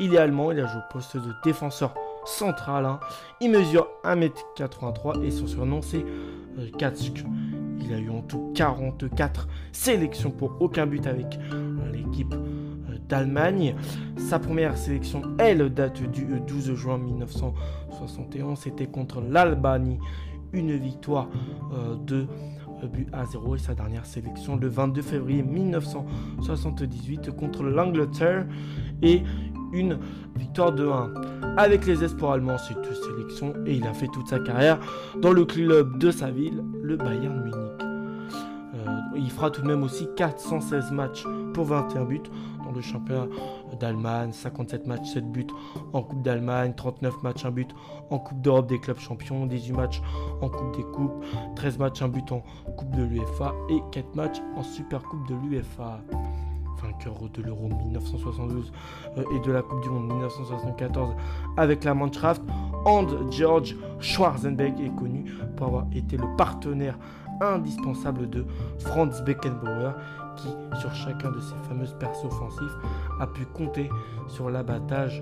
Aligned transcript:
Il 0.00 0.14
est 0.14 0.18
allemand, 0.18 0.50
il 0.50 0.58
a 0.60 0.66
joué 0.66 0.80
au 0.80 0.92
poste 0.92 1.16
de 1.16 1.32
défenseur 1.44 1.94
central. 2.24 2.84
hein. 2.86 2.98
Il 3.40 3.50
mesure 3.50 3.88
1m83 4.04 5.22
et 5.22 5.30
son 5.30 5.46
surnom 5.46 5.80
c'est 5.82 6.04
euh, 6.58 6.68
Katsk. 6.78 7.24
Il 7.80 7.92
a 7.92 7.98
eu 7.98 8.10
en 8.10 8.22
tout 8.22 8.52
44 8.54 9.48
sélections 9.72 10.30
pour 10.30 10.56
aucun 10.60 10.86
but 10.86 11.06
avec 11.06 11.38
euh, 11.52 11.92
l'équipe 11.92 12.34
euh, 12.34 12.96
d'Allemagne. 13.08 13.76
Sa 14.16 14.38
première 14.38 14.76
sélection, 14.76 15.22
elle, 15.38 15.72
date 15.72 16.02
du 16.10 16.24
euh, 16.24 16.38
12 16.40 16.74
juin 16.74 16.98
1971. 16.98 18.58
C'était 18.58 18.86
contre 18.86 19.20
l'Albanie. 19.20 19.98
Une 20.52 20.76
victoire 20.76 21.28
euh, 21.72 21.96
de 21.96 22.26
euh, 22.82 22.86
but 22.86 23.08
à 23.12 23.24
0 23.24 23.56
et 23.56 23.58
sa 23.58 23.74
dernière 23.74 24.04
sélection 24.04 24.56
le 24.56 24.68
22 24.68 25.02
février 25.02 25.42
1978 25.42 27.30
contre 27.30 27.62
l'Angleterre 27.62 28.46
et 29.02 29.22
une 29.72 29.98
victoire 30.36 30.72
de 30.72 30.86
1. 30.86 31.14
Avec 31.56 31.86
les 31.86 32.04
espoirs 32.04 32.32
allemands, 32.32 32.58
c'est 32.58 32.74
deux 32.74 32.94
sélections 32.94 33.54
et 33.66 33.74
il 33.74 33.86
a 33.86 33.94
fait 33.94 34.08
toute 34.08 34.28
sa 34.28 34.38
carrière 34.38 34.78
dans 35.20 35.32
le 35.32 35.44
club 35.44 35.98
de 35.98 36.10
sa 36.10 36.30
ville, 36.30 36.62
le 36.82 36.96
Bayern 36.96 37.42
Munich. 37.42 37.56
Euh, 38.74 38.86
il 39.16 39.30
fera 39.30 39.50
tout 39.50 39.62
de 39.62 39.66
même 39.66 39.82
aussi 39.82 40.08
416 40.16 40.90
matchs 40.92 41.24
pour 41.54 41.64
21 41.66 42.04
buts 42.04 42.20
dans 42.64 42.72
le 42.72 42.80
championnat 42.80 43.26
d'Allemagne, 43.80 44.32
57 44.32 44.86
matchs, 44.86 45.12
7 45.14 45.30
buts 45.30 45.46
en 45.92 46.02
Coupe 46.02 46.22
d'Allemagne, 46.22 46.72
39 46.76 47.22
matchs, 47.22 47.44
1 47.44 47.50
but 47.50 47.74
en 48.10 48.18
Coupe 48.18 48.40
d'Europe 48.40 48.68
des 48.68 48.78
clubs 48.78 48.98
champions, 48.98 49.46
18 49.46 49.72
matchs 49.72 50.02
en 50.40 50.48
Coupe 50.48 50.76
des 50.76 50.84
coupes, 50.84 51.24
13 51.56 51.78
matchs, 51.78 52.02
1 52.02 52.08
but 52.08 52.32
en 52.32 52.42
Coupe 52.76 52.90
de 52.96 53.02
l'UEFA 53.02 53.54
et 53.70 53.80
4 53.92 54.14
matchs 54.14 54.38
en 54.56 54.62
Super 54.62 55.02
Coupe 55.02 55.28
de 55.28 55.34
l'UEFA. 55.34 56.00
Vainqueur 56.82 57.14
de 57.32 57.42
l'Euro 57.42 57.68
1972 57.68 58.72
euh, 59.16 59.24
et 59.34 59.40
de 59.46 59.52
la 59.52 59.62
Coupe 59.62 59.82
du 59.82 59.88
Monde 59.88 60.08
1974 60.08 61.14
avec 61.56 61.84
la 61.84 61.94
Mannschaft, 61.94 62.42
Hans 62.84 63.06
Georg 63.30 63.76
Schwarzenberg 64.00 64.80
est 64.80 64.94
connu 64.96 65.32
pour 65.56 65.68
avoir 65.68 65.86
été 65.94 66.16
le 66.16 66.26
partenaire 66.36 66.98
indispensable 67.40 68.28
de 68.28 68.44
Franz 68.78 69.22
Beckenbauer 69.22 69.92
qui, 70.36 70.48
sur 70.80 70.94
chacun 70.94 71.30
de 71.30 71.40
ses 71.40 71.54
fameuses 71.68 71.94
percées 71.98 72.26
offensifs, 72.26 72.76
a 73.20 73.26
pu 73.26 73.44
compter 73.46 73.90
sur 74.28 74.50
l'abattage 74.50 75.20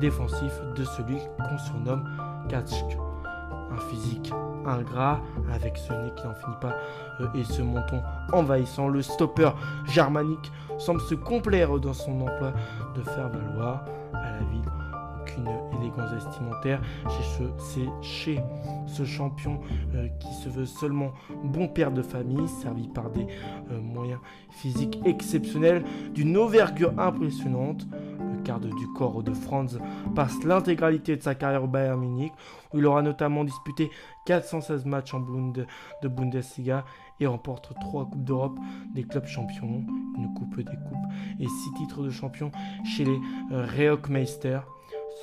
défensif 0.00 0.52
de 0.76 0.84
celui 0.84 1.18
qu'on 1.38 1.58
surnomme 1.58 2.04
Katschk. 2.48 2.96
Un 3.72 3.80
physique 3.90 4.32
ingrat 4.66 5.20
avec 5.52 5.76
ce 5.76 5.92
nez 5.92 6.12
qui 6.16 6.26
n'en 6.26 6.34
finit 6.34 6.56
pas 6.60 6.76
euh, 7.20 7.26
et 7.34 7.44
ce 7.44 7.62
menton 7.62 8.02
envahissant, 8.32 8.88
le 8.88 9.02
stopper 9.02 9.50
germanique 9.86 10.52
semble 10.78 11.00
se 11.00 11.14
complaire 11.14 11.78
dans 11.78 11.94
son 11.94 12.20
emploi 12.20 12.52
de 12.94 13.02
faire 13.02 13.28
valoir 13.28 13.84
à 14.12 14.32
la 14.32 14.38
ville 14.50 14.81
aucune 15.32 15.48
élégance 15.80 16.12
vestimentaire 16.12 16.80
chez 17.08 17.22
ce, 17.22 17.42
c'est 17.58 18.02
chez 18.02 18.40
ce 18.86 19.04
champion 19.04 19.60
euh, 19.94 20.08
qui 20.20 20.32
se 20.34 20.48
veut 20.48 20.66
seulement 20.66 21.12
bon 21.44 21.68
père 21.68 21.92
de 21.92 22.02
famille, 22.02 22.48
servi 22.48 22.88
par 22.88 23.10
des 23.10 23.26
euh, 23.70 23.80
moyens 23.80 24.20
physiques 24.50 24.98
exceptionnels, 25.04 25.84
d'une 26.14 26.36
envergure 26.36 26.92
impressionnante. 26.98 27.86
Le 28.20 28.42
quart 28.44 28.60
du 28.60 28.70
corps 28.96 29.22
de 29.22 29.32
Franz 29.32 29.78
passe 30.14 30.42
l'intégralité 30.44 31.16
de 31.16 31.22
sa 31.22 31.34
carrière 31.34 31.62
au 31.64 31.68
Bayern 31.68 32.00
Munich, 32.00 32.32
où 32.72 32.78
il 32.78 32.86
aura 32.86 33.00
notamment 33.02 33.44
disputé 33.44 33.90
416 34.26 34.84
matchs 34.84 35.14
en 35.14 35.20
Bund- 35.20 35.66
de 36.02 36.08
Bundesliga 36.08 36.84
et 37.20 37.26
remporte 37.26 37.72
3 37.80 38.06
Coupes 38.06 38.24
d'Europe 38.24 38.58
des 38.94 39.04
clubs 39.04 39.26
champions, 39.26 39.84
une 40.16 40.34
Coupe 40.34 40.56
des 40.56 40.64
Coupes 40.64 41.12
et 41.38 41.46
6 41.46 41.72
titres 41.76 42.02
de 42.02 42.10
champion 42.10 42.50
chez 42.84 43.04
les 43.04 43.18
euh. 43.52 43.66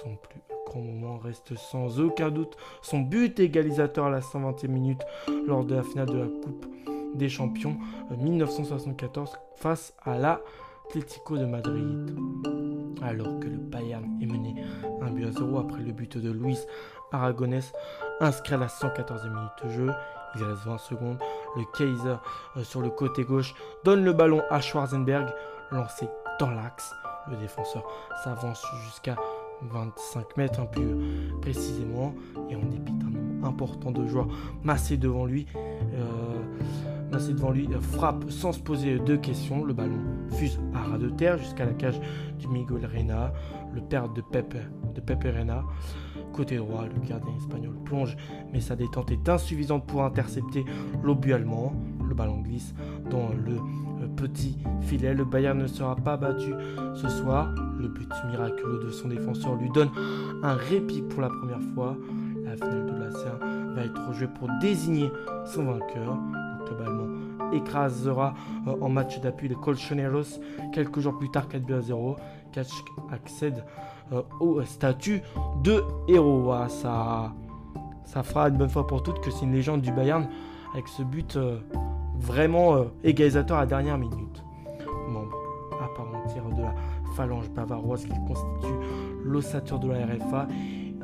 Son 0.04 0.16
plus 0.16 0.40
grand 0.66 0.82
moment 0.82 1.18
reste 1.18 1.56
sans 1.56 2.00
aucun 2.00 2.30
doute 2.30 2.56
son 2.82 3.00
but 3.00 3.38
égalisateur 3.40 4.06
à 4.06 4.10
la 4.10 4.20
120e 4.22 4.68
minute 4.68 5.02
lors 5.48 5.66
de 5.66 5.76
la 5.76 5.84
finale 5.84 6.06
de 6.06 6.18
la 6.18 6.28
Coupe 6.28 6.66
des 7.16 7.28
Champions 7.28 7.76
euh, 8.12 8.16
1974 8.16 9.38
face 9.56 9.94
à 10.04 10.18
l'Atlético 10.18 11.38
de 11.38 11.46
Madrid. 11.46 12.16
Alors 13.02 13.40
que 13.40 13.48
le 13.48 13.58
Bayern 13.58 14.06
est 14.22 14.26
mené 14.26 14.64
1 15.02 15.12
but 15.12 15.26
à 15.26 15.32
0 15.32 15.60
après 15.60 15.82
le 15.82 15.92
but 15.92 16.18
de 16.18 16.32
Luis 16.32 16.60
Aragonés 17.12 17.60
inscrit 18.22 18.54
à 18.54 18.58
la 18.58 18.68
114e 18.68 19.34
minute 19.34 19.52
de 19.66 19.70
jeu, 19.70 19.92
il 20.36 20.44
reste 20.44 20.66
20 20.66 20.78
secondes. 20.78 21.20
Le 21.58 21.64
Kaiser 21.78 22.16
euh, 22.56 22.64
sur 22.64 22.82
le 22.82 22.90
côté 22.90 23.24
gauche 23.24 23.54
donne 23.84 24.06
le 24.06 24.14
ballon 24.14 24.44
à 24.50 24.62
Schwarzenberg, 24.62 25.28
lancé 25.72 26.08
dans 26.40 26.52
l'axe. 26.52 26.94
Le 27.30 27.36
défenseur 27.38 27.84
s'avance 28.24 28.66
jusqu'à 28.86 29.16
25 29.62 30.38
mètres, 30.38 30.60
un 30.60 30.66
peu 30.66 30.98
précisément, 31.42 32.14
et 32.50 32.56
en 32.56 32.64
dépit 32.66 32.94
d'un 32.94 33.10
nombre 33.10 33.48
important 33.48 33.92
de 33.92 34.06
joueurs 34.08 34.28
massés 34.64 34.98
devant 34.98 35.26
lui, 35.26 35.46
euh, 35.94 37.18
devant 37.34 37.52
lui, 37.52 37.68
euh, 37.72 37.80
frappe 37.80 38.30
sans 38.30 38.52
se 38.52 38.60
poser 38.60 39.00
de 39.00 39.16
questions. 39.16 39.64
Le 39.64 39.74
ballon 39.74 40.00
fuse 40.32 40.60
à 40.74 40.80
ras 40.80 40.98
de 40.98 41.10
terre 41.10 41.38
jusqu'à 41.38 41.66
la 41.66 41.74
cage 41.74 42.00
du 42.38 42.48
Miguel 42.48 42.86
Reina, 42.86 43.34
le 43.74 43.82
père 43.82 44.10
de 44.10 44.22
Pepe, 44.22 44.58
de 44.96 45.02
Pepe. 45.02 45.28
Côté 46.34 46.58
droit, 46.58 46.86
le 46.86 47.08
gardien 47.08 47.36
espagnol 47.36 47.76
plonge, 47.84 48.16
mais 48.54 48.62
sa 48.62 48.76
détente 48.76 49.12
est 49.12 49.28
insuffisante 49.28 49.86
pour 49.86 50.04
intercepter 50.04 50.64
l'obus 51.04 51.34
allemand. 51.34 51.74
Le 52.10 52.16
ballon 52.16 52.42
glisse 52.42 52.74
dans 53.10 53.30
le 53.30 53.58
euh, 54.02 54.08
petit 54.16 54.58
filet. 54.82 55.14
Le 55.14 55.26
Bayern 55.26 55.58
ne 55.58 55.68
sera 55.68 55.96
pas 55.96 56.18
battu 56.18 56.54
ce 56.96 57.08
soir. 57.10 57.54
Le 57.78 57.88
but 57.88 58.10
miraculeux 58.30 58.84
de 58.84 58.90
son 58.90 59.10
défenseur 59.10 59.56
lui 59.56 59.70
donne 59.70 59.90
un 60.44 60.56
répit 60.56 61.02
pour 61.02 61.22
la 61.22 61.30
première 61.30 61.62
fois. 61.74 61.96
La 62.44 62.56
finale 62.56 62.86
de 62.88 62.98
la 62.98 63.10
C1 63.10 63.76
va 63.76 63.86
être 63.86 64.14
jouée 64.14 64.28
pour 64.28 64.50
désigner 64.60 65.12
son 65.46 65.66
vainqueur. 65.66 66.18
Le 66.60 66.66
club 66.66 67.54
écrasera 67.54 68.34
euh, 68.68 68.76
en 68.82 68.90
match 68.90 69.20
d'appui 69.22 69.48
les 69.48 69.56
Colchoneros 69.56 70.40
quelques 70.74 71.00
jours 71.00 71.18
plus 71.18 71.30
tard 71.30 71.48
4 71.48 71.64
buts 71.64 71.74
à 71.74 71.82
0. 71.82 72.16
Katschk 72.52 72.86
accède 73.12 73.64
euh, 74.12 74.24
au 74.40 74.62
statut 74.64 75.22
de 75.64 75.84
héros. 76.08 76.52
Ça, 76.70 77.34
ça 78.06 78.24
fera 78.24 78.50
une 78.50 78.58
bonne 78.58 78.70
fois 78.70 78.88
pour 78.88 79.04
toutes 79.04 79.22
que 79.22 79.30
c'est 79.30 79.46
une 79.46 79.54
légende 79.54 79.82
du 79.82 79.92
Bayern 79.92 80.28
avec 80.74 80.88
ce 80.88 81.04
but 81.04 81.38
vraiment 82.20 82.76
euh, 82.76 82.84
égalisateur 83.04 83.58
à 83.58 83.62
la 83.62 83.66
dernière 83.66 83.98
minute. 83.98 84.44
Membre 85.10 85.38
à 85.82 85.88
part 85.96 86.08
entière 86.14 86.46
de 86.56 86.62
la 86.62 86.74
phalange 87.16 87.50
bavaroise 87.50 88.06
qui 88.06 88.14
constitue 88.28 88.74
l'ossature 89.24 89.80
de 89.80 89.90
la 89.90 90.06
RFA, 90.06 90.48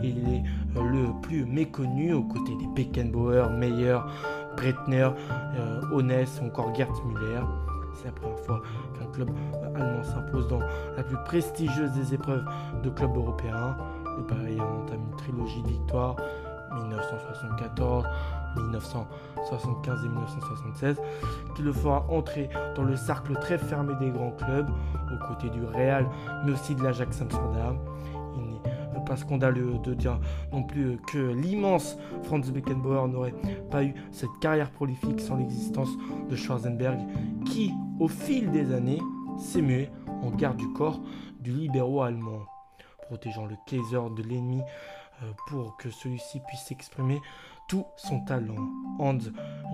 il 0.03 0.17
est 0.33 0.43
euh, 0.77 0.83
le 0.83 1.21
plus 1.21 1.45
méconnu 1.45 2.13
aux 2.13 2.23
côtés 2.23 2.55
des 2.55 2.67
Beckenbauer, 2.67 3.49
Meyer, 3.57 3.99
Breitner, 4.57 5.09
euh, 5.57 5.81
ou 5.91 6.45
encore 6.45 6.73
Gerd 6.75 6.91
Müller. 7.05 7.41
C'est 7.95 8.07
la 8.07 8.11
première 8.11 8.39
fois 8.39 8.61
qu'un 8.97 9.05
club 9.07 9.29
euh, 9.29 9.75
allemand 9.75 10.03
s'impose 10.03 10.47
dans 10.47 10.59
la 10.59 11.03
plus 11.03 11.17
prestigieuse 11.25 11.91
des 11.93 12.13
épreuves 12.13 12.45
de 12.83 12.89
clubs 12.89 13.15
européens. 13.15 13.77
Le 14.17 14.23
Bayern 14.23 14.67
entame 14.83 15.01
une 15.11 15.17
trilogie 15.17 15.61
de 15.63 15.67
victoires 15.69 16.15
1974, 16.75 18.05
1975 18.57 20.05
et 20.05 20.07
1976 20.07 20.97
qui 21.55 21.61
le 21.61 21.73
fera 21.73 22.05
entrer 22.09 22.49
dans 22.75 22.83
le 22.83 22.95
cercle 22.95 23.33
très 23.35 23.57
fermé 23.57 23.93
des 23.99 24.09
grands 24.09 24.31
clubs 24.31 24.69
aux 25.13 25.27
côtés 25.27 25.49
du 25.49 25.63
Real 25.63 26.07
mais 26.45 26.51
aussi 26.51 26.75
de 26.75 26.83
l'Ajax 26.83 27.21
Amsterdam. 27.21 27.77
Il 28.37 28.99
n'est 28.99 29.05
pas 29.05 29.17
scandaleux 29.17 29.77
de 29.83 29.93
dire 29.93 30.19
non 30.51 30.63
plus 30.63 30.97
que 31.11 31.17
l'immense 31.17 31.97
Franz 32.23 32.51
Beckenbauer 32.51 33.07
n'aurait 33.07 33.35
pas 33.69 33.83
eu 33.83 33.93
cette 34.11 34.37
carrière 34.41 34.71
prolifique 34.71 35.19
sans 35.19 35.37
l'existence 35.37 35.89
de 36.29 36.35
Schwarzenberg 36.35 36.99
qui, 37.45 37.73
au 37.99 38.07
fil 38.07 38.51
des 38.51 38.73
années, 38.73 39.01
s'est 39.37 39.61
mué 39.61 39.89
en 40.23 40.31
garde 40.31 40.57
du 40.57 40.71
corps 40.73 40.99
du 41.39 41.51
libéraux 41.51 42.01
allemand, 42.01 42.41
protégeant 43.07 43.45
le 43.45 43.55
Kaiser 43.67 44.01
de 44.15 44.23
l'ennemi 44.23 44.61
pour 45.47 45.77
que 45.77 45.89
celui-ci 45.89 46.41
puisse 46.47 46.71
exprimer 46.71 47.19
tout 47.67 47.85
son 47.97 48.21
talent. 48.21 48.69
Hans 48.99 49.17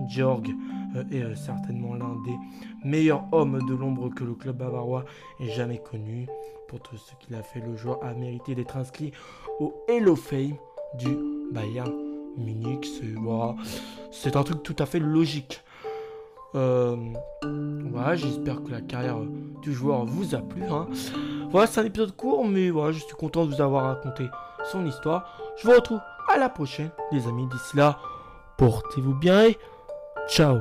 Georg 0.08 0.48
euh, 0.96 1.04
est 1.10 1.22
euh, 1.22 1.34
certainement 1.34 1.94
l'un 1.94 2.16
des 2.24 2.36
meilleurs 2.84 3.24
hommes 3.32 3.60
de 3.68 3.74
l'ombre 3.74 4.08
que 4.08 4.24
le 4.24 4.34
club 4.34 4.56
bavarois 4.56 5.04
ait 5.40 5.50
jamais 5.50 5.78
connu. 5.78 6.26
Pour 6.68 6.80
tout 6.80 6.96
ce 6.96 7.12
qu'il 7.20 7.34
a 7.34 7.42
fait, 7.42 7.60
le 7.60 7.76
joueur 7.76 8.02
a 8.02 8.14
mérité 8.14 8.54
d'être 8.54 8.76
inscrit 8.76 9.12
au 9.60 9.74
Hello 9.88 10.16
Fame 10.16 10.56
du 10.98 11.16
Bayern 11.52 11.92
Munich. 12.38 12.88
C'est 14.10 14.36
un 14.36 14.42
truc 14.42 14.62
tout 14.62 14.76
à 14.78 14.86
fait 14.86 14.98
logique. 14.98 15.62
Euh, 16.54 16.96
voilà, 17.90 18.16
j'espère 18.16 18.62
que 18.62 18.70
la 18.70 18.80
carrière 18.80 19.18
du 19.62 19.72
joueur 19.72 20.04
vous 20.04 20.34
a 20.34 20.38
plu. 20.38 20.62
Hein. 20.64 20.86
Voilà, 21.50 21.66
c'est 21.66 21.80
un 21.80 21.84
épisode 21.84 22.16
court, 22.16 22.46
mais 22.46 22.70
voilà, 22.70 22.92
je 22.92 23.00
suis 23.00 23.14
content 23.14 23.44
de 23.44 23.54
vous 23.54 23.60
avoir 23.60 23.84
raconté 23.84 24.24
son 24.70 24.86
histoire. 24.86 25.38
Je 25.56 25.66
vous 25.66 25.74
retrouve 25.74 26.00
à 26.32 26.38
la 26.38 26.48
prochaine, 26.48 26.90
les 27.10 27.26
amis. 27.26 27.46
D'ici 27.46 27.76
là, 27.76 27.98
portez-vous 28.56 29.14
bien 29.14 29.46
et 29.46 29.58
ciao 30.28 30.58